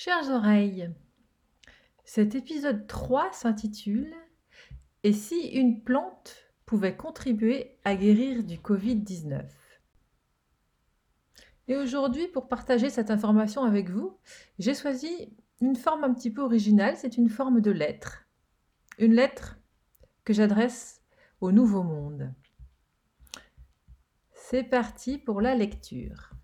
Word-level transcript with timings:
Chères 0.00 0.30
oreilles, 0.30 0.94
cet 2.04 2.36
épisode 2.36 2.86
3 2.86 3.32
s'intitule 3.32 4.14
Et 5.02 5.12
si 5.12 5.48
une 5.48 5.82
plante 5.82 6.36
pouvait 6.66 6.96
contribuer 6.96 7.76
à 7.84 7.96
guérir 7.96 8.44
du 8.44 8.58
Covid-19 8.58 9.44
Et 11.66 11.76
aujourd'hui, 11.76 12.28
pour 12.28 12.46
partager 12.46 12.90
cette 12.90 13.10
information 13.10 13.64
avec 13.64 13.90
vous, 13.90 14.16
j'ai 14.60 14.76
choisi 14.76 15.36
une 15.60 15.74
forme 15.74 16.04
un 16.04 16.14
petit 16.14 16.30
peu 16.30 16.42
originale, 16.42 16.96
c'est 16.96 17.16
une 17.16 17.28
forme 17.28 17.60
de 17.60 17.72
lettre. 17.72 18.22
Une 18.98 19.14
lettre 19.14 19.58
que 20.24 20.32
j'adresse 20.32 21.02
au 21.40 21.50
Nouveau 21.50 21.82
Monde. 21.82 22.32
C'est 24.32 24.62
parti 24.62 25.18
pour 25.18 25.40
la 25.40 25.56
lecture. 25.56 26.37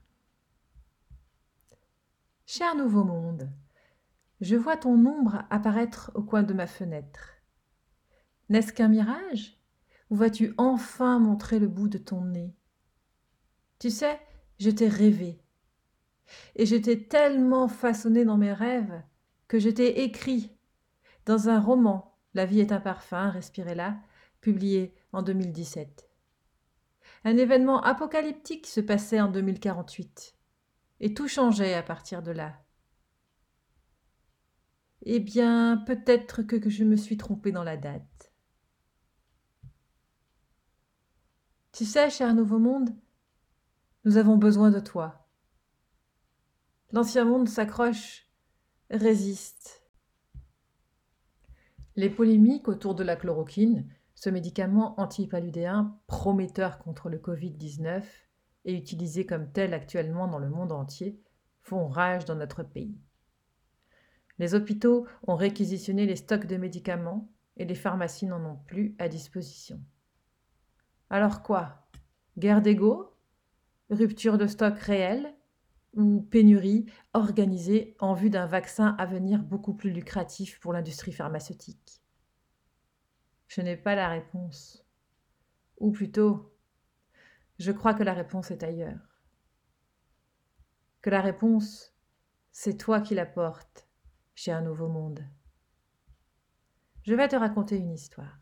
Cher 2.46 2.74
Nouveau 2.76 3.04
Monde, 3.04 3.50
je 4.42 4.54
vois 4.54 4.76
ton 4.76 5.06
ombre 5.06 5.44
apparaître 5.48 6.10
au 6.14 6.22
coin 6.22 6.42
de 6.42 6.52
ma 6.52 6.66
fenêtre. 6.66 7.30
N'est-ce 8.50 8.70
qu'un 8.70 8.88
mirage? 8.88 9.58
Ou 10.10 10.16
vas-tu 10.16 10.52
enfin 10.58 11.18
montrer 11.18 11.58
le 11.58 11.68
bout 11.68 11.88
de 11.88 11.96
ton 11.96 12.20
nez? 12.20 12.54
Tu 13.78 13.88
sais, 13.88 14.20
je 14.58 14.68
t'ai 14.68 14.88
rêvé. 14.88 15.40
Et 16.54 16.66
je 16.66 16.76
t'ai 16.76 17.08
tellement 17.08 17.66
façonné 17.66 18.26
dans 18.26 18.36
mes 18.36 18.52
rêves 18.52 19.02
que 19.48 19.58
je 19.58 19.70
t'ai 19.70 20.04
écrit 20.04 20.54
dans 21.24 21.48
un 21.48 21.58
roman, 21.58 22.18
La 22.34 22.44
vie 22.44 22.60
est 22.60 22.72
un 22.72 22.80
parfum, 22.80 23.30
respirez-la, 23.30 23.96
publié 24.42 24.94
en 25.14 25.22
2017. 25.22 26.10
Un 27.24 27.38
événement 27.38 27.80
apocalyptique 27.80 28.66
se 28.66 28.82
passait 28.82 29.22
en 29.22 29.28
2048, 29.28 30.33
et 31.04 31.12
tout 31.12 31.28
changeait 31.28 31.74
à 31.74 31.82
partir 31.82 32.22
de 32.22 32.30
là. 32.30 32.64
Eh 35.02 35.20
bien, 35.20 35.76
peut-être 35.86 36.42
que 36.42 36.70
je 36.70 36.82
me 36.82 36.96
suis 36.96 37.18
trompée 37.18 37.52
dans 37.52 37.62
la 37.62 37.76
date. 37.76 38.32
Tu 41.72 41.84
sais, 41.84 42.08
cher 42.08 42.32
Nouveau 42.34 42.58
Monde, 42.58 42.88
nous 44.06 44.16
avons 44.16 44.38
besoin 44.38 44.70
de 44.70 44.80
toi. 44.80 45.28
L'ancien 46.90 47.26
monde 47.26 47.50
s'accroche, 47.50 48.26
résiste. 48.88 49.82
Les 51.96 52.08
polémiques 52.08 52.66
autour 52.66 52.94
de 52.94 53.04
la 53.04 53.16
chloroquine 53.16 53.86
ce 54.14 54.30
médicament 54.30 54.98
antipaludéen 54.98 56.00
prometteur 56.06 56.78
contre 56.78 57.10
le 57.10 57.18
Covid-19 57.18 58.04
et 58.64 58.74
utilisé 58.74 59.26
comme 59.26 59.50
tel 59.50 59.74
actuellement 59.74 60.28
dans 60.28 60.38
le 60.38 60.48
monde 60.48 60.72
entier 60.72 61.20
font 61.62 61.88
rage 61.88 62.24
dans 62.24 62.34
notre 62.34 62.62
pays. 62.62 62.98
Les 64.38 64.54
hôpitaux 64.54 65.06
ont 65.26 65.36
réquisitionné 65.36 66.06
les 66.06 66.16
stocks 66.16 66.46
de 66.46 66.56
médicaments 66.56 67.30
et 67.56 67.64
les 67.64 67.74
pharmacies 67.74 68.26
n'en 68.26 68.44
ont 68.44 68.56
plus 68.66 68.94
à 68.98 69.08
disposition. 69.08 69.80
Alors 71.10 71.42
quoi? 71.42 71.86
Guerre 72.36 72.62
d'ego? 72.62 73.14
Rupture 73.90 74.38
de 74.38 74.46
stock 74.46 74.76
réelle 74.78 75.34
Ou 75.94 76.22
pénurie 76.22 76.86
organisée 77.12 77.96
en 78.00 78.14
vue 78.14 78.30
d'un 78.30 78.46
vaccin 78.46 78.96
à 78.98 79.06
venir 79.06 79.42
beaucoup 79.42 79.74
plus 79.74 79.90
lucratif 79.90 80.58
pour 80.58 80.72
l'industrie 80.72 81.12
pharmaceutique? 81.12 82.02
Je 83.46 83.60
n'ai 83.60 83.76
pas 83.76 83.94
la 83.94 84.08
réponse. 84.08 84.84
Ou 85.78 85.92
plutôt, 85.92 86.53
je 87.58 87.72
crois 87.72 87.94
que 87.94 88.02
la 88.02 88.14
réponse 88.14 88.50
est 88.50 88.62
ailleurs. 88.62 89.22
Que 91.02 91.10
la 91.10 91.20
réponse, 91.20 91.94
c'est 92.50 92.76
toi 92.76 93.00
qui 93.00 93.14
la 93.14 93.26
portes 93.26 93.88
chez 94.34 94.52
un 94.52 94.62
nouveau 94.62 94.88
monde. 94.88 95.24
Je 97.02 97.14
vais 97.14 97.28
te 97.28 97.36
raconter 97.36 97.76
une 97.76 97.92
histoire. 97.92 98.40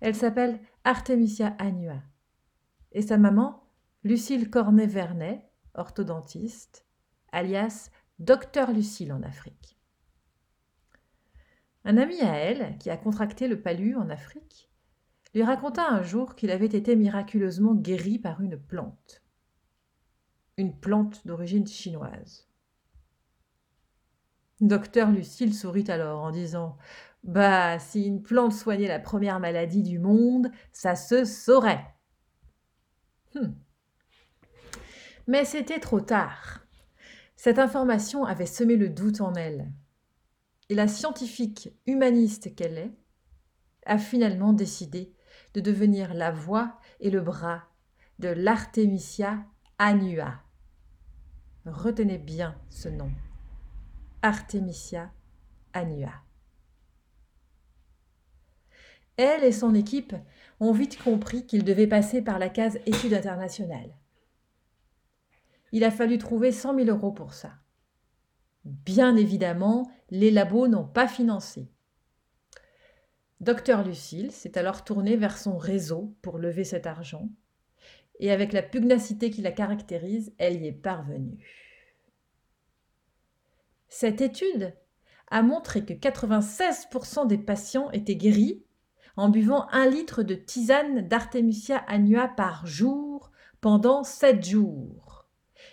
Elle 0.00 0.14
s'appelle 0.14 0.60
Artemisia 0.84 1.56
annua. 1.58 2.02
Et 2.92 3.02
sa 3.02 3.18
maman, 3.18 3.68
Lucille 4.04 4.50
Cornet-Vernet, 4.50 5.50
orthodontiste, 5.74 6.86
alias 7.32 7.90
Docteur 8.18 8.72
Lucille 8.72 9.12
en 9.12 9.22
Afrique. 9.22 9.78
Un 11.84 11.96
ami 11.96 12.20
à 12.20 12.34
elle, 12.34 12.76
qui 12.78 12.90
a 12.90 12.96
contracté 12.96 13.48
le 13.48 13.62
palu 13.62 13.96
en 13.96 14.10
Afrique, 14.10 14.67
lui 15.34 15.42
raconta 15.42 15.88
un 15.88 16.02
jour 16.02 16.34
qu'il 16.34 16.50
avait 16.50 16.66
été 16.66 16.96
miraculeusement 16.96 17.74
guéri 17.74 18.18
par 18.18 18.40
une 18.40 18.58
plante. 18.58 19.22
Une 20.56 20.74
plante 20.74 21.26
d'origine 21.26 21.66
chinoise. 21.66 22.48
Docteur 24.60 25.10
Lucille 25.10 25.54
sourit 25.54 25.88
alors 25.88 26.22
en 26.22 26.30
disant 26.30 26.76
Bah, 27.22 27.78
si 27.78 28.04
une 28.04 28.22
plante 28.22 28.52
soignait 28.52 28.88
la 28.88 28.98
première 28.98 29.38
maladie 29.38 29.82
du 29.82 29.98
monde, 29.98 30.50
ça 30.72 30.96
se 30.96 31.24
saurait. 31.24 31.94
Hum. 33.36 33.54
Mais 35.28 35.44
c'était 35.44 35.78
trop 35.78 36.00
tard. 36.00 36.66
Cette 37.36 37.58
information 37.58 38.24
avait 38.24 38.46
semé 38.46 38.76
le 38.76 38.88
doute 38.88 39.20
en 39.20 39.34
elle 39.34 39.70
et 40.68 40.74
la 40.74 40.88
scientifique 40.88 41.70
humaniste 41.86 42.54
qu'elle 42.54 42.78
est, 42.78 42.92
a 43.86 43.98
finalement 43.98 44.52
décidé 44.52 45.14
de 45.54 45.60
devenir 45.60 46.14
la 46.14 46.30
voix 46.30 46.78
et 47.00 47.10
le 47.10 47.20
bras 47.20 47.64
de 48.18 48.28
l'Artemisia 48.28 49.44
annua. 49.78 50.42
Retenez 51.64 52.18
bien 52.18 52.56
ce 52.68 52.88
nom. 52.88 53.10
Artemisia 54.22 55.10
annua. 55.72 56.12
Elle 59.16 59.44
et 59.44 59.52
son 59.52 59.74
équipe 59.74 60.14
ont 60.60 60.72
vite 60.72 61.02
compris 61.02 61.46
qu'ils 61.46 61.64
devaient 61.64 61.86
passer 61.86 62.22
par 62.22 62.38
la 62.38 62.48
case 62.48 62.78
études 62.86 63.14
internationales. 63.14 63.96
Il 65.72 65.84
a 65.84 65.90
fallu 65.90 66.18
trouver 66.18 66.52
100 66.52 66.76
000 66.76 66.88
euros 66.88 67.12
pour 67.12 67.34
ça. 67.34 67.52
Bien 68.64 69.16
évidemment, 69.16 69.90
les 70.10 70.30
labos 70.30 70.68
n'ont 70.68 70.86
pas 70.86 71.08
financé. 71.08 71.70
Docteur 73.40 73.84
Lucille 73.84 74.32
s'est 74.32 74.58
alors 74.58 74.84
tourné 74.84 75.16
vers 75.16 75.38
son 75.38 75.56
réseau 75.56 76.14
pour 76.22 76.38
lever 76.38 76.64
cet 76.64 76.86
argent, 76.86 77.28
et 78.18 78.32
avec 78.32 78.52
la 78.52 78.62
pugnacité 78.62 79.30
qui 79.30 79.42
la 79.42 79.52
caractérise, 79.52 80.32
elle 80.38 80.60
y 80.60 80.66
est 80.66 80.72
parvenue. 80.72 81.38
Cette 83.88 84.20
étude 84.20 84.74
a 85.30 85.42
montré 85.42 85.84
que 85.84 85.92
96% 85.92 87.26
des 87.26 87.38
patients 87.38 87.90
étaient 87.92 88.16
guéris 88.16 88.64
en 89.16 89.28
buvant 89.28 89.68
un 89.70 89.88
litre 89.88 90.22
de 90.22 90.34
tisane 90.34 91.06
d'Artemisia 91.06 91.78
annua 91.86 92.28
par 92.28 92.66
jour 92.66 93.30
pendant 93.60 94.04
7 94.04 94.44
jours 94.44 95.08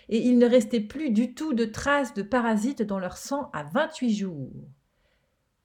et 0.08 0.18
il 0.18 0.38
ne 0.38 0.46
restait 0.46 0.80
plus 0.80 1.10
du 1.10 1.34
tout 1.34 1.52
de 1.52 1.64
traces 1.64 2.14
de 2.14 2.22
parasites 2.22 2.82
dans 2.82 2.98
leur 2.98 3.16
sang 3.16 3.50
à 3.52 3.64
28 3.64 4.14
jours. 4.14 4.68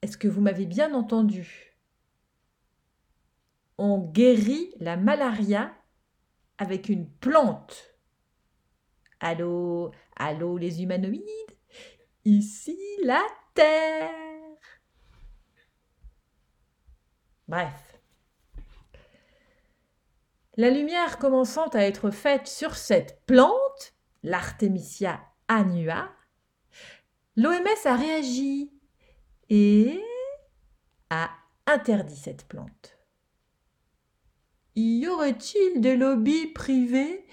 Est-ce 0.02 0.18
que 0.18 0.28
vous 0.28 0.42
m'avez 0.42 0.66
bien 0.66 0.94
entendu? 0.94 1.71
On 3.84 3.98
guérit 3.98 4.76
la 4.80 4.96
malaria 4.96 5.74
avec 6.60 6.88
une 6.88 7.10
plante. 7.10 7.96
Allô, 9.20 9.90
allô 10.16 10.60
les 10.60 10.84
humanoïdes 10.84 11.24
Ici 12.24 12.78
la 13.04 13.24
Terre 13.56 14.12
Bref. 17.48 18.00
La 20.58 20.70
lumière 20.70 21.18
commençant 21.18 21.70
à 21.70 21.80
être 21.80 22.12
faite 22.12 22.46
sur 22.46 22.76
cette 22.76 23.26
plante, 23.26 23.96
l'Artemisia 24.22 25.24
annua, 25.48 26.12
l'OMS 27.36 27.86
a 27.86 27.96
réagi 27.96 28.72
et 29.50 30.00
a 31.10 31.32
interdit 31.66 32.16
cette 32.16 32.48
plante. 32.48 33.01
Y 34.76 35.08
aurait-il 35.08 35.82
des 35.82 35.98
lobbies 35.98 36.48
privés 36.48 37.26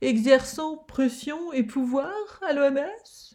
exerçant 0.00 0.76
pression 0.76 1.52
et 1.52 1.62
pouvoir 1.62 2.40
à 2.46 2.52
l'OMS 2.52 3.34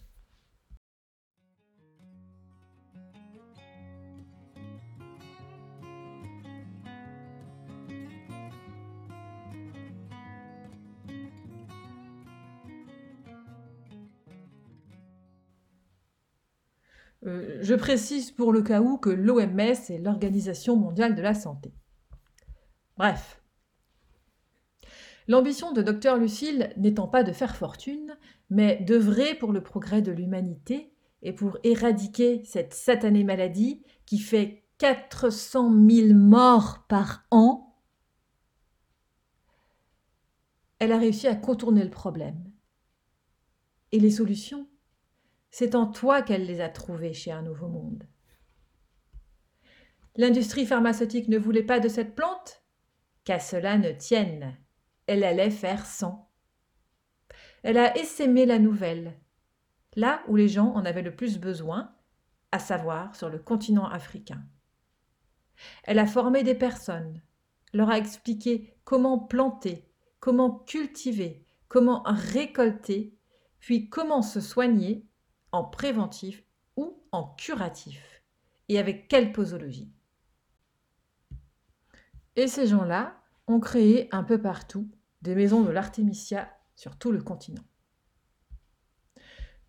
Euh, 17.26 17.60
je 17.62 17.76
précise 17.76 18.32
pour 18.32 18.54
le 18.54 18.62
cas 18.62 18.82
où 18.82 18.98
que 18.98 19.10
l'OMS 19.10 19.60
est 19.60 20.02
l'Organisation 20.02 20.78
mondiale 20.78 21.16
de 21.16 21.22
la 21.22 21.34
santé. 21.34 21.74
Bref. 22.98 23.39
L'ambition 25.30 25.72
de 25.72 25.84
Dr 25.84 26.18
Lucille 26.18 26.74
n'étant 26.76 27.08
pas 27.08 27.22
de 27.22 27.32
faire 27.32 27.56
fortune, 27.56 28.18
mais 28.50 28.78
d'œuvrer 28.78 29.36
pour 29.36 29.54
le 29.54 29.62
progrès 29.62 30.02
de 30.02 30.12
l'humanité 30.12 30.92
et 31.22 31.34
pour 31.34 31.60
éradiquer 31.64 32.44
cette 32.46 32.74
satanée 32.74 33.24
maladie 33.24 33.84
qui 34.08 34.18
fait 34.18 34.66
400 34.80 35.72
000 35.88 36.14
morts 36.16 36.88
par 36.88 37.28
an, 37.30 37.78
elle 40.80 40.92
a 40.92 40.98
réussi 40.98 41.28
à 41.28 41.36
contourner 41.36 41.84
le 41.84 41.92
problème. 41.92 42.52
Et 43.92 44.00
les 44.00 44.10
solutions 44.10 44.68
C'est 45.52 45.76
en 45.76 45.86
toi 45.86 46.24
qu'elle 46.24 46.48
les 46.48 46.60
a 46.60 46.70
trouvées 46.70 47.14
chez 47.14 47.32
Un 47.32 47.44
Nouveau 47.44 47.68
Monde. 47.68 48.04
L'industrie 50.16 50.66
pharmaceutique 50.66 51.28
ne 51.28 51.38
voulait 51.38 51.62
pas 51.62 51.80
de 51.80 51.88
cette 51.88 52.16
plante 52.16 52.64
Qu'à 53.26 53.38
cela 53.38 53.78
ne 53.78 53.92
tienne, 53.92 54.58
elle 55.10 55.24
allait 55.24 55.50
faire 55.50 55.88
sans. 55.88 56.30
Elle 57.64 57.80
a 57.80 57.98
essaimé 57.98 58.46
la 58.46 58.60
nouvelle, 58.60 59.20
là 59.96 60.22
où 60.28 60.36
les 60.36 60.48
gens 60.48 60.72
en 60.76 60.86
avaient 60.86 61.02
le 61.02 61.16
plus 61.16 61.40
besoin, 61.40 61.92
à 62.52 62.60
savoir 62.60 63.16
sur 63.16 63.28
le 63.28 63.40
continent 63.40 63.88
africain. 63.88 64.44
Elle 65.84 65.98
a 65.98 66.06
formé 66.06 66.44
des 66.44 66.54
personnes, 66.54 67.24
leur 67.74 67.90
a 67.90 67.98
expliqué 67.98 68.78
comment 68.84 69.18
planter, 69.18 69.90
comment 70.20 70.52
cultiver, 70.52 71.44
comment 71.70 72.04
récolter, 72.06 73.18
puis 73.60 73.90
comment 73.90 74.22
se 74.22 74.40
soigner 74.40 75.08
en 75.52 75.64
préventif 75.64 76.44
ou 76.76 77.04
en 77.12 77.34
curatif, 77.34 78.24
et 78.68 78.78
avec 78.78 79.08
quelle 79.08 79.32
posologie. 79.32 79.92
Et 82.36 82.48
ces 82.48 82.68
gens-là 82.68 83.20
ont 83.48 83.60
créé 83.60 84.08
un 84.12 84.24
peu 84.24 84.40
partout 84.40 84.88
des 85.22 85.36
maisons 85.36 85.62
de 85.62 85.72
l'artémisia 85.72 86.50
sur 86.76 86.98
tout 86.98 87.12
le 87.12 87.22
continent. 87.22 87.64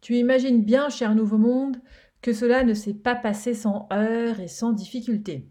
Tu 0.00 0.16
imagines 0.16 0.64
bien, 0.64 0.88
cher 0.88 1.14
Nouveau 1.14 1.38
Monde, 1.38 1.80
que 2.22 2.32
cela 2.32 2.64
ne 2.64 2.74
s'est 2.74 2.94
pas 2.94 3.14
passé 3.14 3.54
sans 3.54 3.88
heurts 3.92 4.40
et 4.40 4.48
sans 4.48 4.72
difficultés. 4.72 5.50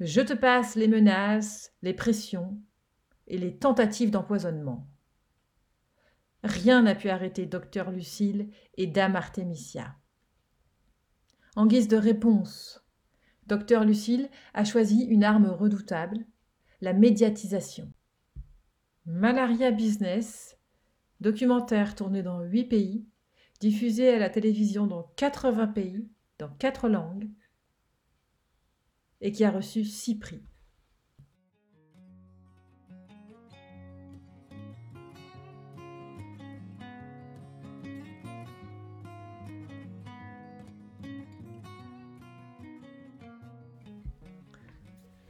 Je 0.00 0.20
te 0.20 0.32
passe 0.32 0.76
les 0.76 0.88
menaces, 0.88 1.72
les 1.82 1.94
pressions 1.94 2.58
et 3.26 3.38
les 3.38 3.56
tentatives 3.56 4.10
d'empoisonnement. 4.10 4.88
Rien 6.42 6.82
n'a 6.82 6.94
pu 6.94 7.08
arrêter 7.08 7.46
docteur 7.46 7.90
Lucille 7.90 8.50
et 8.76 8.86
dame 8.86 9.16
Artemisia. 9.16 9.96
En 11.56 11.66
guise 11.66 11.88
de 11.88 11.96
réponse, 11.96 12.84
docteur 13.46 13.84
Lucille 13.84 14.28
a 14.52 14.64
choisi 14.64 15.04
une 15.04 15.24
arme 15.24 15.46
redoutable, 15.46 16.26
la 16.80 16.92
médiatisation. 16.92 17.90
Malaria 19.06 19.70
Business, 19.70 20.56
documentaire 21.20 21.94
tourné 21.94 22.22
dans 22.22 22.40
huit 22.40 22.64
pays, 22.64 23.06
diffusé 23.60 24.08
à 24.08 24.18
la 24.18 24.30
télévision 24.30 24.86
dans 24.86 25.02
80 25.16 25.66
pays, 25.68 26.08
dans 26.38 26.48
quatre 26.48 26.88
langues, 26.88 27.28
et 29.20 29.30
qui 29.30 29.44
a 29.44 29.50
reçu 29.50 29.84
six 29.84 30.18
prix. 30.18 30.42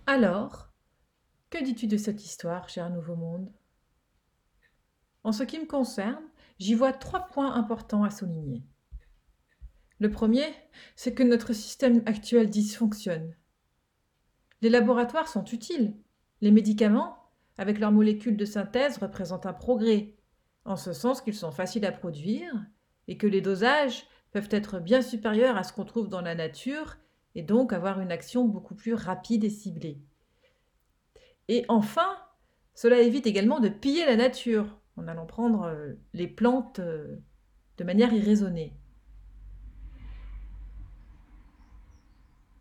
Alors, 0.06 0.72
que 1.50 1.62
dis-tu 1.64 1.88
de 1.88 1.96
cette 1.96 2.24
histoire, 2.24 2.68
cher 2.68 2.88
Nouveau 2.88 3.16
Monde? 3.16 3.50
En 5.24 5.32
ce 5.32 5.42
qui 5.42 5.58
me 5.58 5.66
concerne, 5.66 6.22
j'y 6.58 6.74
vois 6.74 6.92
trois 6.92 7.26
points 7.26 7.54
importants 7.54 8.04
à 8.04 8.10
souligner. 8.10 8.62
Le 9.98 10.10
premier, 10.10 10.44
c'est 10.96 11.14
que 11.14 11.22
notre 11.22 11.54
système 11.54 12.02
actuel 12.04 12.50
dysfonctionne. 12.50 13.34
Les 14.60 14.68
laboratoires 14.68 15.28
sont 15.28 15.44
utiles. 15.46 15.96
Les 16.42 16.50
médicaments, 16.50 17.16
avec 17.56 17.78
leurs 17.78 17.92
molécules 17.92 18.36
de 18.36 18.44
synthèse, 18.44 18.98
représentent 18.98 19.46
un 19.46 19.52
progrès, 19.52 20.14
en 20.64 20.76
ce 20.76 20.92
sens 20.92 21.22
qu'ils 21.22 21.34
sont 21.34 21.52
faciles 21.52 21.86
à 21.86 21.92
produire 21.92 22.52
et 23.08 23.16
que 23.16 23.26
les 23.26 23.40
dosages 23.40 24.06
peuvent 24.32 24.48
être 24.50 24.78
bien 24.78 25.00
supérieurs 25.00 25.56
à 25.56 25.62
ce 25.62 25.72
qu'on 25.72 25.84
trouve 25.84 26.08
dans 26.08 26.20
la 26.20 26.34
nature 26.34 26.96
et 27.34 27.42
donc 27.42 27.72
avoir 27.72 28.00
une 28.00 28.12
action 28.12 28.46
beaucoup 28.46 28.74
plus 28.74 28.94
rapide 28.94 29.44
et 29.44 29.50
ciblée. 29.50 30.02
Et 31.48 31.64
enfin, 31.68 32.16
cela 32.74 33.00
évite 33.00 33.26
également 33.26 33.60
de 33.60 33.68
piller 33.68 34.04
la 34.06 34.16
nature 34.16 34.80
en 34.96 35.08
allant 35.08 35.26
prendre 35.26 35.64
euh, 35.64 35.94
les 36.12 36.28
plantes 36.28 36.78
euh, 36.78 37.16
de 37.78 37.84
manière 37.84 38.12
irraisonnée. 38.12 38.76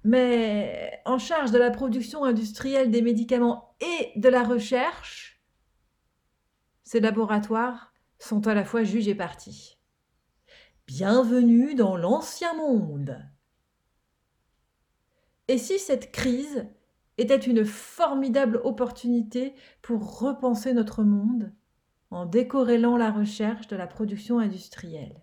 mais 0.03 1.01
en 1.05 1.17
charge 1.17 1.51
de 1.51 1.57
la 1.57 1.71
production 1.71 2.23
industrielle 2.23 2.91
des 2.91 3.01
médicaments 3.01 3.75
et 3.79 4.19
de 4.19 4.29
la 4.29 4.43
recherche, 4.43 5.41
ces 6.83 6.99
laboratoires 6.99 7.93
sont 8.19 8.45
à 8.47 8.53
la 8.53 8.65
fois 8.65 8.83
juges 8.83 9.07
et 9.07 9.15
partis. 9.15 9.77
Bienvenue 10.87 11.75
dans 11.75 11.95
l'ancien 11.95 12.53
monde. 12.53 13.17
Et 15.47 15.57
si 15.57 15.79
cette 15.79 16.11
crise 16.11 16.67
était 17.17 17.37
une 17.37 17.63
formidable 17.63 18.59
opportunité 18.63 19.53
pour 19.81 20.19
repenser 20.19 20.73
notre 20.73 21.03
monde 21.03 21.53
en 22.13 22.27
décorrélant 22.27 22.95
la 22.95 23.11
recherche 23.11 23.67
de 23.67 23.75
la 23.75 23.87
production 23.87 24.37
industrielle 24.37 25.19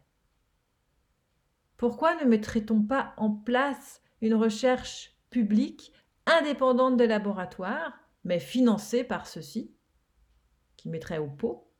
Pourquoi 1.77 2.17
ne 2.17 2.29
mettrait-on 2.29 2.83
pas 2.83 3.15
en 3.17 3.31
place 3.31 4.03
une 4.21 4.35
recherche 4.35 5.17
publique 5.31 5.93
indépendante 6.27 6.97
des 6.97 7.07
laboratoires, 7.07 7.93
mais 8.25 8.41
financée 8.41 9.05
par 9.05 9.29
ceux-ci, 9.29 9.73
qui 10.77 10.89
mettraient 10.89 11.19
au 11.19 11.29
pot? 11.29 11.73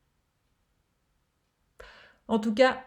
En 2.29 2.39
tout 2.39 2.53
cas, 2.53 2.81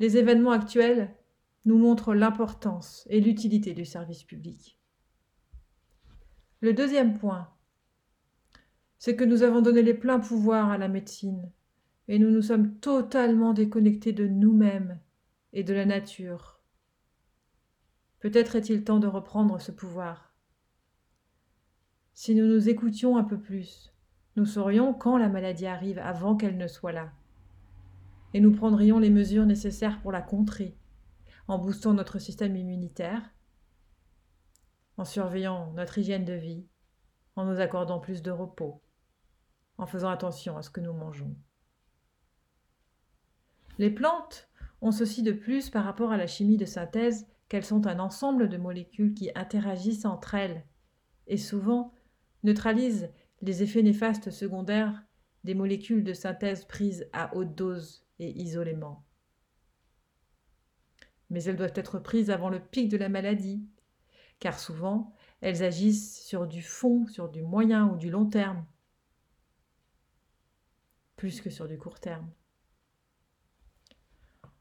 les 0.00 0.18
événements 0.18 0.52
actuels 0.52 1.16
nous 1.64 1.78
montrent 1.78 2.14
l'importance 2.14 3.06
et 3.08 3.20
l'utilité 3.20 3.72
du 3.72 3.86
service 3.86 4.22
public. 4.22 4.78
Le 6.60 6.74
deuxième 6.74 7.18
point, 7.18 7.50
c'est 8.98 9.16
que 9.16 9.24
nous 9.24 9.42
avons 9.42 9.60
donné 9.60 9.82
les 9.82 9.94
pleins 9.94 10.20
pouvoirs 10.20 10.70
à 10.70 10.78
la 10.78 10.88
médecine 10.88 11.50
et 12.08 12.18
nous 12.18 12.30
nous 12.30 12.42
sommes 12.42 12.74
totalement 12.78 13.52
déconnectés 13.52 14.12
de 14.12 14.26
nous-mêmes 14.26 14.98
et 15.52 15.62
de 15.62 15.74
la 15.74 15.84
nature. 15.84 16.60
Peut-être 18.20 18.56
est-il 18.56 18.82
temps 18.82 18.98
de 18.98 19.06
reprendre 19.06 19.60
ce 19.60 19.70
pouvoir. 19.70 20.34
Si 22.14 22.34
nous 22.34 22.46
nous 22.46 22.68
écoutions 22.68 23.16
un 23.16 23.24
peu 23.24 23.38
plus, 23.38 23.94
nous 24.36 24.46
saurions 24.46 24.92
quand 24.94 25.18
la 25.18 25.28
maladie 25.28 25.66
arrive 25.66 25.98
avant 25.98 26.34
qu'elle 26.34 26.56
ne 26.56 26.66
soit 26.66 26.92
là. 26.92 27.12
Et 28.34 28.40
nous 28.40 28.52
prendrions 28.52 28.98
les 28.98 29.10
mesures 29.10 29.46
nécessaires 29.46 30.00
pour 30.00 30.10
la 30.10 30.20
contrer, 30.20 30.76
en 31.46 31.58
boostant 31.58 31.94
notre 31.94 32.18
système 32.18 32.56
immunitaire, 32.56 33.22
en 34.96 35.04
surveillant 35.04 35.72
notre 35.74 35.98
hygiène 35.98 36.24
de 36.24 36.34
vie, 36.34 36.66
en 37.36 37.44
nous 37.44 37.60
accordant 37.60 38.00
plus 38.00 38.22
de 38.22 38.30
repos, 38.30 38.82
en 39.78 39.86
faisant 39.86 40.10
attention 40.10 40.56
à 40.56 40.62
ce 40.62 40.70
que 40.70 40.80
nous 40.80 40.92
mangeons. 40.92 41.34
Les 43.78 43.90
plantes 43.90 44.48
ont 44.80 44.90
ceci 44.90 45.22
de 45.22 45.32
plus 45.32 45.70
par 45.70 45.84
rapport 45.84 46.12
à 46.12 46.16
la 46.16 46.26
chimie 46.26 46.56
de 46.56 46.64
synthèse 46.64 47.26
qu'elles 47.48 47.64
sont 47.64 47.86
un 47.86 47.98
ensemble 47.98 48.48
de 48.48 48.56
molécules 48.56 49.14
qui 49.14 49.30
interagissent 49.34 50.04
entre 50.04 50.34
elles 50.34 50.64
et 51.26 51.36
souvent 51.36 51.94
neutralisent 52.42 53.10
les 53.40 53.62
effets 53.62 53.82
néfastes 53.82 54.30
secondaires 54.30 55.04
des 55.44 55.54
molécules 55.54 56.04
de 56.04 56.12
synthèse 56.12 56.64
prises 56.64 57.08
à 57.12 57.34
haute 57.36 57.54
dose 57.54 58.04
et 58.18 58.30
isolément. 58.30 59.04
Mais 61.30 61.44
elles 61.44 61.56
doivent 61.56 61.72
être 61.74 61.98
prises 61.98 62.30
avant 62.30 62.48
le 62.48 62.60
pic 62.60 62.88
de 62.88 62.96
la 62.96 63.08
maladie, 63.08 63.64
car 64.40 64.58
souvent 64.58 65.12
elles 65.40 65.62
agissent 65.62 66.20
sur 66.24 66.46
du 66.46 66.62
fond, 66.62 67.06
sur 67.06 67.28
du 67.28 67.42
moyen 67.42 67.86
ou 67.88 67.96
du 67.96 68.10
long 68.10 68.26
terme, 68.26 68.64
plus 71.18 71.42
que 71.42 71.50
sur 71.50 71.68
du 71.68 71.76
court 71.76 72.00
terme. 72.00 72.30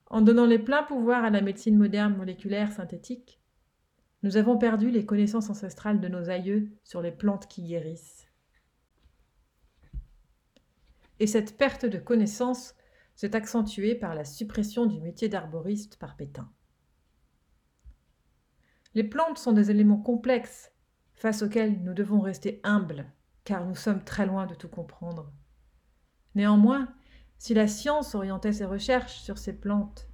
En 0.07 0.21
donnant 0.21 0.45
les 0.45 0.59
pleins 0.59 0.83
pouvoirs 0.83 1.23
à 1.23 1.29
la 1.29 1.41
médecine 1.41 1.77
moderne 1.77 2.17
moléculaire 2.17 2.71
synthétique, 2.71 3.39
nous 4.23 4.35
avons 4.35 4.57
perdu 4.57 4.89
les 4.89 5.05
connaissances 5.05 5.49
ancestrales 5.49 6.01
de 6.01 6.07
nos 6.07 6.29
aïeux 6.29 6.71
sur 6.83 7.01
les 7.01 7.11
plantes 7.11 7.47
qui 7.47 7.63
guérissent. 7.63 8.27
Et 11.19 11.27
cette 11.27 11.57
perte 11.57 11.85
de 11.85 11.99
connaissances 11.99 12.75
s'est 13.15 13.35
accentuée 13.35 13.95
par 13.95 14.15
la 14.15 14.25
suppression 14.25 14.85
du 14.85 14.99
métier 14.99 15.29
d'arboriste 15.29 15.97
par 15.97 16.15
Pétain. 16.15 16.51
Les 18.95 19.03
plantes 19.03 19.37
sont 19.37 19.53
des 19.53 19.69
éléments 19.69 20.01
complexes 20.01 20.71
face 21.13 21.43
auxquels 21.43 21.83
nous 21.83 21.93
devons 21.93 22.19
rester 22.19 22.59
humbles, 22.63 23.11
car 23.43 23.65
nous 23.65 23.75
sommes 23.75 24.03
très 24.03 24.25
loin 24.25 24.47
de 24.47 24.55
tout 24.55 24.69
comprendre. 24.69 25.31
Néanmoins, 26.37 26.87
si 27.39 27.55
la 27.55 27.67
science 27.67 28.13
orientait 28.13 28.53
ses 28.53 28.65
recherches 28.65 29.21
sur 29.21 29.39
ces 29.39 29.53
plantes, 29.53 30.07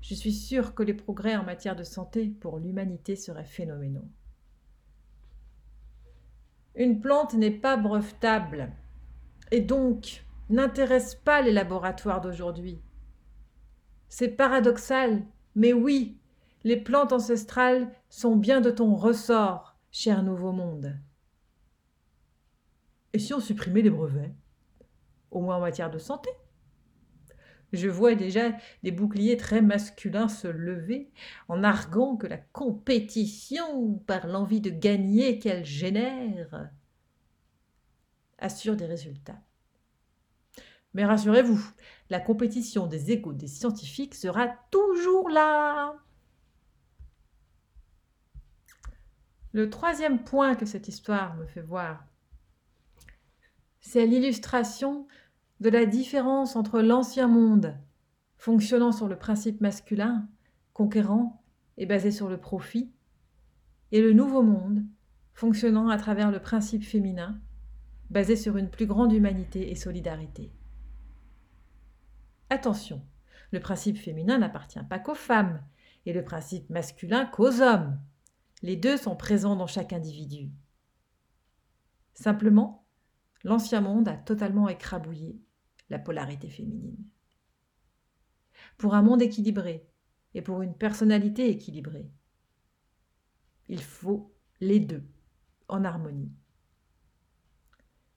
je 0.00 0.14
suis 0.14 0.32
sûre 0.32 0.74
que 0.74 0.82
les 0.82 0.94
progrès 0.94 1.36
en 1.36 1.44
matière 1.44 1.76
de 1.76 1.82
santé 1.82 2.30
pour 2.30 2.58
l'humanité 2.58 3.14
seraient 3.14 3.44
phénoménaux. 3.44 4.08
Une 6.76 6.98
plante 6.98 7.34
n'est 7.34 7.50
pas 7.50 7.76
brevetable 7.76 8.72
et 9.50 9.60
donc 9.60 10.24
n'intéresse 10.48 11.14
pas 11.14 11.42
les 11.42 11.52
laboratoires 11.52 12.22
d'aujourd'hui. 12.22 12.80
C'est 14.08 14.30
paradoxal, 14.30 15.26
mais 15.54 15.74
oui, 15.74 16.18
les 16.64 16.78
plantes 16.78 17.12
ancestrales 17.12 17.92
sont 18.08 18.36
bien 18.36 18.62
de 18.62 18.70
ton 18.70 18.94
ressort, 18.94 19.76
cher 19.90 20.22
Nouveau 20.22 20.52
Monde. 20.52 20.96
Et 23.12 23.18
si 23.18 23.34
on 23.34 23.40
supprimait 23.40 23.82
les 23.82 23.90
brevets? 23.90 24.34
Au 25.36 25.40
moins 25.42 25.56
en 25.56 25.60
matière 25.60 25.90
de 25.90 25.98
santé 25.98 26.30
je 27.72 27.88
vois 27.88 28.14
déjà 28.14 28.52
des 28.84 28.90
boucliers 28.90 29.36
très 29.36 29.60
masculins 29.60 30.28
se 30.28 30.48
lever 30.48 31.10
en 31.48 31.62
arguant 31.62 32.16
que 32.16 32.26
la 32.26 32.38
compétition, 32.38 33.98
par 34.06 34.28
l'envie 34.28 34.62
de 34.62 34.70
gagner 34.70 35.38
qu'elle 35.38 35.66
génère, 35.66 36.70
assure 38.38 38.76
des 38.76 38.86
résultats. 38.86 39.42
Mais 40.94 41.04
rassurez-vous, 41.04 41.60
la 42.08 42.20
compétition 42.20 42.86
des 42.86 43.10
égaux 43.10 43.34
des 43.34 43.48
scientifiques 43.48 44.14
sera 44.14 44.48
toujours 44.70 45.28
là. 45.28 45.96
Le 49.52 49.68
troisième 49.68 50.24
point 50.24 50.54
que 50.54 50.64
cette 50.64 50.88
histoire 50.88 51.34
me 51.34 51.46
fait 51.46 51.60
voir, 51.60 52.06
c'est 53.80 54.06
l'illustration 54.06 55.06
de 55.60 55.70
la 55.70 55.86
différence 55.86 56.56
entre 56.56 56.80
l'ancien 56.80 57.28
monde, 57.28 57.76
fonctionnant 58.36 58.92
sur 58.92 59.08
le 59.08 59.16
principe 59.16 59.60
masculin, 59.60 60.28
conquérant 60.72 61.42
et 61.78 61.86
basé 61.86 62.10
sur 62.10 62.28
le 62.28 62.38
profit, 62.38 62.92
et 63.92 64.02
le 64.02 64.12
nouveau 64.12 64.42
monde, 64.42 64.84
fonctionnant 65.32 65.88
à 65.88 65.96
travers 65.96 66.30
le 66.30 66.40
principe 66.40 66.84
féminin, 66.84 67.40
basé 68.10 68.36
sur 68.36 68.56
une 68.56 68.70
plus 68.70 68.86
grande 68.86 69.12
humanité 69.12 69.70
et 69.70 69.74
solidarité. 69.74 70.52
Attention, 72.50 73.02
le 73.50 73.60
principe 73.60 73.96
féminin 73.96 74.38
n'appartient 74.38 74.84
pas 74.88 74.98
qu'aux 74.98 75.14
femmes, 75.14 75.62
et 76.04 76.12
le 76.12 76.22
principe 76.22 76.70
masculin 76.70 77.26
qu'aux 77.26 77.60
hommes. 77.60 77.98
Les 78.62 78.76
deux 78.76 78.96
sont 78.96 79.16
présents 79.16 79.56
dans 79.56 79.66
chaque 79.66 79.92
individu. 79.92 80.50
Simplement, 82.14 82.86
l'ancien 83.42 83.80
monde 83.80 84.08
a 84.08 84.14
totalement 84.14 84.68
écrabouillé 84.68 85.40
la 85.90 85.98
polarité 85.98 86.48
féminine. 86.48 86.96
Pour 88.78 88.94
un 88.94 89.02
monde 89.02 89.22
équilibré 89.22 89.88
et 90.34 90.42
pour 90.42 90.62
une 90.62 90.74
personnalité 90.74 91.48
équilibrée, 91.50 92.10
il 93.68 93.82
faut 93.82 94.34
les 94.60 94.80
deux 94.80 95.04
en 95.68 95.84
harmonie. 95.84 96.32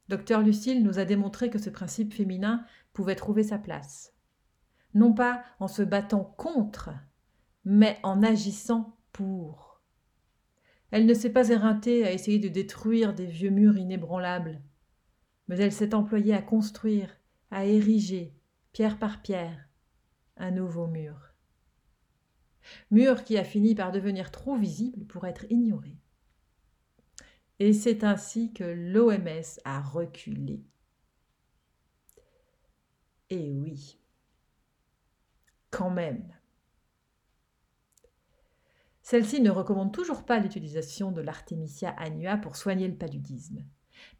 Docteur 0.07 0.41
Lucille 0.41 0.83
nous 0.83 0.97
a 0.99 1.05
démontré 1.05 1.49
que 1.49 1.59
ce 1.59 1.69
principe 1.69 2.13
féminin 2.13 2.65
pouvait 2.93 3.15
trouver 3.15 3.43
sa 3.43 3.59
place, 3.59 4.13
non 4.93 5.13
pas 5.13 5.43
en 5.59 5.67
se 5.67 5.83
battant 5.83 6.23
contre, 6.23 6.91
mais 7.63 7.99
en 8.03 8.23
agissant 8.23 8.97
pour. 9.11 9.81
Elle 10.91 11.05
ne 11.05 11.13
s'est 11.13 11.29
pas 11.31 11.49
éreintée 11.49 12.05
à 12.05 12.11
essayer 12.11 12.39
de 12.39 12.47
détruire 12.47 13.13
des 13.13 13.27
vieux 13.27 13.51
murs 13.51 13.77
inébranlables, 13.77 14.61
mais 15.47 15.57
elle 15.57 15.71
s'est 15.71 15.93
employée 15.93 16.33
à 16.33 16.41
construire 16.41 17.18
à 17.51 17.65
ériger, 17.65 18.33
pierre 18.71 18.99
par 18.99 19.21
pierre, 19.21 19.67
un 20.37 20.51
nouveau 20.51 20.87
mur. 20.87 21.33
Mur 22.91 23.23
qui 23.23 23.37
a 23.37 23.43
fini 23.43 23.75
par 23.75 23.91
devenir 23.91 24.31
trop 24.31 24.55
visible 24.55 25.05
pour 25.05 25.25
être 25.25 25.45
ignoré. 25.49 25.97
Et 27.59 27.73
c'est 27.73 28.03
ainsi 28.03 28.53
que 28.53 28.63
l'OMS 28.63 29.59
a 29.65 29.81
reculé. 29.81 30.63
Et 33.29 33.51
oui, 33.51 33.99
quand 35.69 35.89
même. 35.89 36.35
Celle-ci 39.01 39.41
ne 39.41 39.49
recommande 39.49 39.91
toujours 39.91 40.23
pas 40.23 40.39
l'utilisation 40.39 41.11
de 41.11 41.21
l'artémisia 41.21 41.89
annua 41.97 42.37
pour 42.37 42.55
soigner 42.55 42.87
le 42.87 42.95
paludisme 42.97 43.65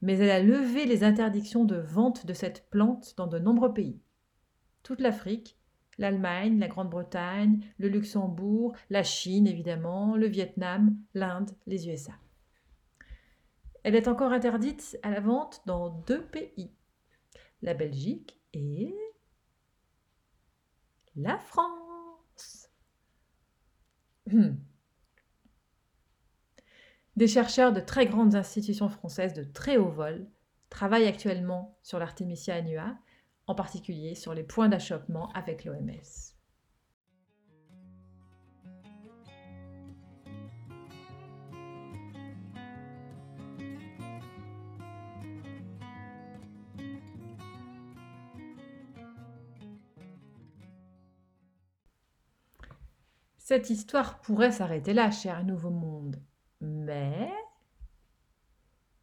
mais 0.02 0.18
elle 0.18 0.30
a 0.30 0.42
levé 0.42 0.86
les 0.86 1.04
interdictions 1.04 1.66
de 1.66 1.78
vente 1.78 2.26
de 2.26 2.34
cette 2.34 2.70
plante 2.70 3.14
dans 3.18 3.28
de 3.28 3.40
nombreux 3.40 3.74
pays. 3.74 4.00
Toute 4.84 5.02
l'Afrique, 5.02 5.58
l'Allemagne, 5.98 6.60
la 6.60 6.68
Grande-Bretagne, 6.68 7.62
le 7.78 7.90
Luxembourg, 7.90 8.76
la 8.90 9.04
Chine 9.04 9.48
évidemment, 9.48 10.16
le 10.16 10.28
Vietnam, 10.28 10.98
l'Inde, 11.14 11.52
les 11.68 11.88
USA. 11.88 12.14
Elle 13.84 13.96
est 13.96 14.08
encore 14.08 14.32
interdite 14.32 14.98
à 15.04 15.12
la 15.12 15.20
vente 15.20 15.62
dans 15.66 15.90
deux 15.90 16.26
pays, 16.26 16.72
la 17.62 17.74
Belgique 17.74 18.40
et 18.54 18.96
la 21.16 21.38
France. 21.38 22.70
Des 27.20 27.28
chercheurs 27.28 27.74
de 27.74 27.82
très 27.82 28.06
grandes 28.06 28.36
institutions 28.36 28.88
françaises 28.88 29.34
de 29.34 29.44
très 29.44 29.76
haut 29.76 29.90
vol 29.90 30.26
travaillent 30.70 31.06
actuellement 31.06 31.78
sur 31.84 32.00
l'Artemisia 32.00 32.56
annua, 32.56 32.96
en 33.46 33.56
particulier 33.56 34.16
sur 34.16 34.34
les 34.34 34.44
points 34.44 34.70
d'achoppement 34.70 35.30
avec 35.34 35.66
l'OMS. 35.66 35.90
Cette 53.40 53.70
histoire 53.70 54.22
pourrait 54.22 54.54
s'arrêter 54.54 54.94
là, 54.94 55.12
cher 55.12 55.44
Nouveau 55.44 55.70
Monde. 55.70 56.24
Mais, 56.62 57.32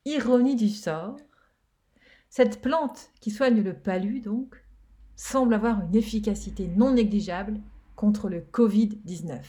ironie 0.05 0.57
du 0.57 0.69
sort, 0.69 1.17
cette 2.29 2.61
plante 2.61 3.11
qui 3.21 3.31
soigne 3.31 3.63
le 3.63 3.75
palu, 3.75 4.21
donc, 4.21 4.63
semble 5.15 5.55
avoir 5.55 5.81
une 5.81 5.97
efficacité 5.97 6.69
non 6.69 6.93
négligeable 6.93 7.61
contre 7.95 8.29
le 8.29 8.41
Covid-19. 8.41 9.43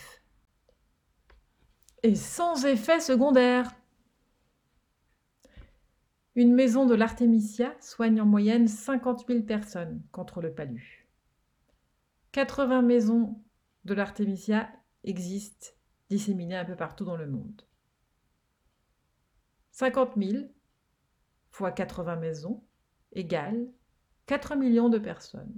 Et 2.03 2.15
sans 2.15 2.65
effet 2.65 2.99
secondaire. 2.99 3.75
Une 6.35 6.53
maison 6.53 6.85
de 6.85 6.95
l'Artemisia 6.95 7.75
soigne 7.81 8.21
en 8.21 8.25
moyenne 8.25 8.67
50 8.67 9.25
000 9.27 9.41
personnes 9.41 10.01
contre 10.11 10.41
le 10.41 10.53
palu. 10.53 11.09
80 12.31 12.83
maisons 12.83 13.41
de 13.85 13.93
l'Artemisia 13.95 14.69
existent 15.03 15.67
disséminées 16.09 16.55
un 16.55 16.65
peu 16.65 16.75
partout 16.75 17.05
dans 17.05 17.17
le 17.17 17.27
monde. 17.27 17.63
50 19.77 20.17
000 20.17 20.45
fois 21.51 21.71
80 21.71 22.15
maisons 22.15 22.63
égale 23.11 23.71
4 24.25 24.55
millions 24.55 24.89
de 24.89 24.97
personnes. 24.97 25.53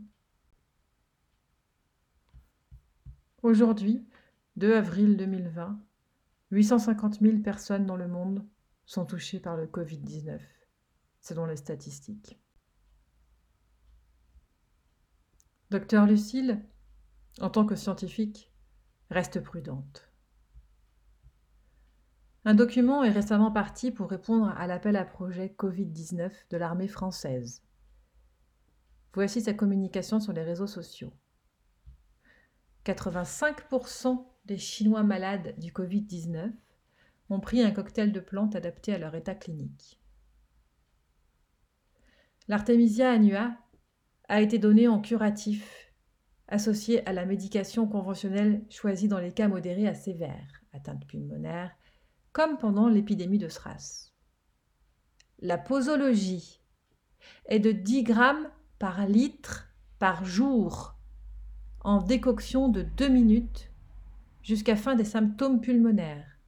Aujourd'hui, 3.43 4.05
2 4.57 4.75
avril 4.75 5.15
2020, 5.15 5.79
850 6.51 7.21
000 7.21 7.37
personnes 7.37 7.85
dans 7.85 7.95
le 7.95 8.09
monde 8.09 8.45
sont 8.85 9.05
touchées 9.05 9.39
par 9.39 9.55
le 9.55 9.67
Covid-19, 9.67 10.41
selon 11.21 11.45
les 11.45 11.55
statistiques. 11.55 12.37
Docteur 15.69 16.05
Lucille, 16.05 16.61
en 17.39 17.49
tant 17.49 17.65
que 17.65 17.77
scientifique, 17.77 18.51
reste 19.11 19.39
prudente. 19.39 20.08
Un 22.49 22.55
document 22.55 23.03
est 23.03 23.11
récemment 23.11 23.51
parti 23.51 23.91
pour 23.91 24.09
répondre 24.09 24.47
à 24.57 24.65
l'appel 24.65 24.95
à 24.95 25.05
projet 25.05 25.53
Covid-19 25.55 26.31
de 26.49 26.57
l'armée 26.57 26.87
française. 26.87 27.61
Voici 29.13 29.39
sa 29.39 29.53
communication 29.53 30.19
sur 30.19 30.33
les 30.33 30.41
réseaux 30.41 30.65
sociaux. 30.65 31.13
85% 32.87 34.25
des 34.45 34.57
Chinois 34.57 35.03
malades 35.03 35.53
du 35.59 35.71
Covid-19 35.71 36.51
ont 37.29 37.39
pris 37.39 37.61
un 37.61 37.69
cocktail 37.69 38.11
de 38.11 38.19
plantes 38.19 38.55
adapté 38.55 38.95
à 38.95 38.97
leur 38.97 39.13
état 39.13 39.35
clinique. 39.35 40.01
L'Artemisia 42.47 43.11
annua 43.11 43.57
a 44.27 44.41
été 44.41 44.57
donnée 44.57 44.87
en 44.87 45.01
curatif, 45.01 45.93
associé 46.47 47.07
à 47.07 47.13
la 47.13 47.27
médication 47.27 47.87
conventionnelle 47.87 48.65
choisie 48.71 49.07
dans 49.07 49.19
les 49.19 49.33
cas 49.33 49.47
modérés 49.47 49.87
à 49.87 49.93
sévères, 49.93 50.63
atteinte 50.73 51.05
pulmonaire, 51.05 51.75
comme 52.31 52.57
pendant 52.57 52.87
l'épidémie 52.87 53.37
de 53.37 53.47
SRAS. 53.47 54.13
La 55.39 55.57
posologie 55.57 56.61
est 57.45 57.59
de 57.59 57.71
10 57.71 58.03
grammes 58.03 58.49
par 58.77 59.05
litre 59.07 59.69
par 59.99 60.25
jour 60.25 60.95
en 61.81 62.01
décoction 62.01 62.69
de 62.69 62.81
2 62.81 63.07
minutes 63.07 63.71
jusqu'à 64.41 64.75
fin 64.75 64.95
des 64.95 65.05
symptômes 65.05 65.61
pulmonaires. 65.61 66.39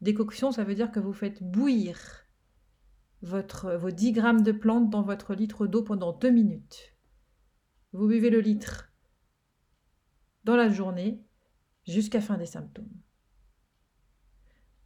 Décoction, 0.00 0.52
ça 0.52 0.64
veut 0.64 0.74
dire 0.74 0.92
que 0.92 1.00
vous 1.00 1.12
faites 1.12 1.42
bouillir 1.42 2.26
vos 3.22 3.90
10 3.90 4.12
grammes 4.12 4.42
de 4.42 4.52
plantes 4.52 4.90
dans 4.90 5.02
votre 5.02 5.34
litre 5.34 5.66
d'eau 5.66 5.82
pendant 5.82 6.12
2 6.12 6.30
minutes. 6.30 6.94
Vous 7.92 8.06
buvez 8.06 8.30
le 8.30 8.40
litre 8.40 8.92
dans 10.44 10.56
la 10.56 10.68
journée 10.68 11.24
jusqu'à 11.86 12.20
fin 12.20 12.36
des 12.36 12.46
symptômes. 12.46 12.92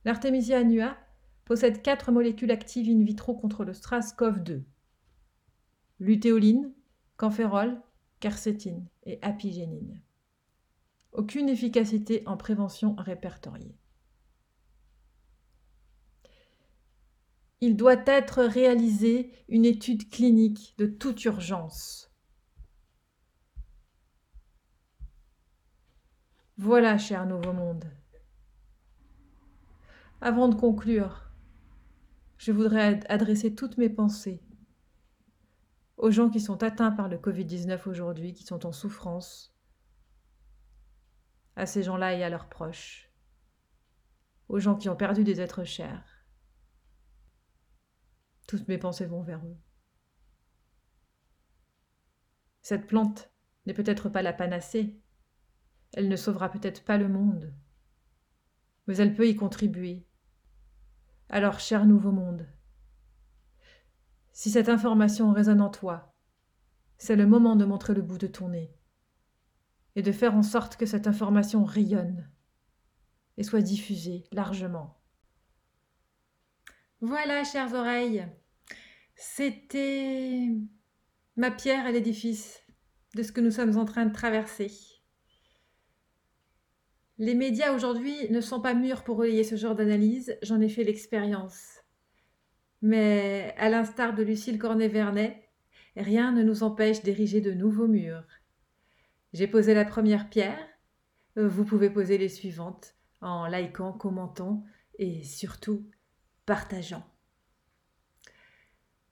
L'artémisia 0.04 0.58
annua 0.58 0.96
possède 1.44 1.82
quatre 1.82 2.12
molécules 2.12 2.50
actives 2.50 2.88
in 2.88 3.04
vitro 3.04 3.34
contre 3.34 3.64
le 3.64 3.72
STRAS-CoV-2 3.72 4.62
lutéoline, 6.00 6.72
campérol, 7.16 7.80
quercétine 8.18 8.88
et 9.04 9.18
apigénine. 9.22 10.02
Aucune 11.12 11.48
efficacité 11.48 12.22
en 12.26 12.36
prévention 12.36 12.94
répertoriée. 12.96 13.76
Il 17.60 17.76
doit 17.76 18.02
être 18.06 18.42
réalisé 18.42 19.32
une 19.48 19.66
étude 19.66 20.08
clinique 20.08 20.74
de 20.78 20.86
toute 20.86 21.22
urgence. 21.26 22.10
Voilà, 26.56 26.96
cher 26.96 27.26
Nouveau 27.26 27.52
Monde. 27.52 27.84
Avant 30.22 30.48
de 30.48 30.54
conclure, 30.54 31.30
je 32.36 32.52
voudrais 32.52 33.00
adresser 33.10 33.54
toutes 33.54 33.78
mes 33.78 33.88
pensées 33.88 34.42
aux 35.96 36.10
gens 36.10 36.28
qui 36.28 36.40
sont 36.40 36.62
atteints 36.62 36.90
par 36.90 37.08
le 37.08 37.16
Covid-19 37.16 37.88
aujourd'hui, 37.88 38.34
qui 38.34 38.44
sont 38.44 38.66
en 38.66 38.72
souffrance, 38.72 39.56
à 41.56 41.64
ces 41.64 41.82
gens-là 41.82 42.14
et 42.14 42.22
à 42.22 42.28
leurs 42.28 42.50
proches, 42.50 43.10
aux 44.48 44.58
gens 44.58 44.76
qui 44.76 44.90
ont 44.90 44.96
perdu 44.96 45.24
des 45.24 45.40
êtres 45.40 45.64
chers. 45.64 46.26
Toutes 48.46 48.68
mes 48.68 48.78
pensées 48.78 49.06
vont 49.06 49.22
vers 49.22 49.44
eux. 49.46 49.56
Cette 52.60 52.86
plante 52.86 53.30
n'est 53.64 53.74
peut-être 53.74 54.10
pas 54.10 54.20
la 54.20 54.34
panacée, 54.34 55.00
elle 55.94 56.10
ne 56.10 56.16
sauvera 56.16 56.50
peut-être 56.50 56.84
pas 56.84 56.98
le 56.98 57.08
monde, 57.08 57.54
mais 58.86 58.98
elle 58.98 59.14
peut 59.14 59.26
y 59.26 59.34
contribuer. 59.34 60.06
Alors, 61.32 61.60
cher 61.60 61.86
nouveau 61.86 62.10
monde, 62.10 62.44
si 64.32 64.50
cette 64.50 64.68
information 64.68 65.32
résonne 65.32 65.60
en 65.60 65.70
toi, 65.70 66.12
c'est 66.98 67.14
le 67.14 67.24
moment 67.24 67.54
de 67.54 67.64
montrer 67.64 67.94
le 67.94 68.02
bout 68.02 68.18
de 68.18 68.26
ton 68.26 68.48
nez 68.48 68.76
et 69.94 70.02
de 70.02 70.10
faire 70.10 70.34
en 70.34 70.42
sorte 70.42 70.76
que 70.76 70.86
cette 70.86 71.06
information 71.06 71.62
rayonne 71.62 72.28
et 73.36 73.44
soit 73.44 73.62
diffusée 73.62 74.24
largement. 74.32 75.00
Voilà, 77.00 77.44
chères 77.44 77.74
oreilles, 77.74 78.26
c'était 79.14 80.48
ma 81.36 81.52
pierre 81.52 81.86
à 81.86 81.92
l'édifice 81.92 82.60
de 83.14 83.22
ce 83.22 83.30
que 83.30 83.40
nous 83.40 83.52
sommes 83.52 83.78
en 83.78 83.84
train 83.84 84.04
de 84.04 84.12
traverser. 84.12 84.99
Les 87.20 87.34
médias 87.34 87.74
aujourd'hui 87.74 88.16
ne 88.30 88.40
sont 88.40 88.62
pas 88.62 88.72
mûrs 88.72 89.04
pour 89.04 89.18
relayer 89.18 89.44
ce 89.44 89.54
genre 89.54 89.74
d'analyse, 89.74 90.38
j'en 90.42 90.58
ai 90.58 90.70
fait 90.70 90.84
l'expérience. 90.84 91.80
Mais 92.80 93.54
à 93.58 93.68
l'instar 93.68 94.14
de 94.14 94.22
Lucille 94.22 94.58
Cornet-Vernet, 94.58 95.50
rien 95.98 96.32
ne 96.32 96.42
nous 96.42 96.62
empêche 96.62 97.02
d'ériger 97.02 97.42
de 97.42 97.52
nouveaux 97.52 97.88
murs. 97.88 98.24
J'ai 99.34 99.46
posé 99.46 99.74
la 99.74 99.84
première 99.84 100.30
pierre, 100.30 100.66
vous 101.36 101.66
pouvez 101.66 101.90
poser 101.90 102.16
les 102.16 102.30
suivantes 102.30 102.94
en 103.20 103.46
likant, 103.46 103.92
commentant 103.92 104.64
et 104.98 105.22
surtout 105.22 105.86
partageant. 106.46 107.04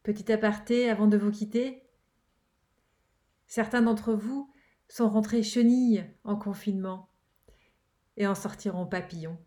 Petit 0.03 0.33
aparté 0.33 0.89
avant 0.89 1.09
de 1.09 1.19
vous 1.19 1.31
quitter, 1.31 1.83
certains 3.47 3.83
d'entre 3.83 4.15
vous 4.15 4.51
sont 4.89 5.11
rentrés 5.11 5.43
chenilles 5.43 6.07
en 6.25 6.37
confinement 6.37 7.11
et 8.19 8.27
en 8.27 8.35
sortiront 8.35 8.85
papillons. 8.85 9.39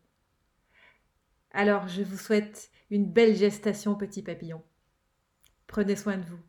Alors 1.52 1.88
je 1.88 2.02
vous 2.02 2.18
souhaite 2.18 2.72
une 2.90 3.06
belle 3.06 3.36
gestation, 3.36 3.96
petit 3.96 4.24
papillon. 4.24 4.64
Prenez 5.68 5.96
soin 5.96 6.18
de 6.18 6.26
vous. 6.26 6.40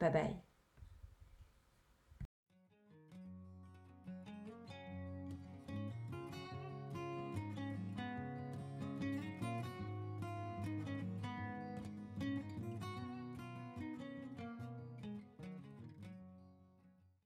Bye 0.00 0.12
bye. 0.12 0.47